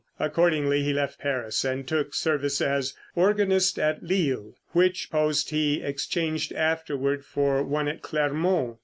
[0.19, 6.51] Accordingly he left Paris and took service as organist at Lille, which post he exchanged
[6.53, 8.79] afterward for one at Clermont.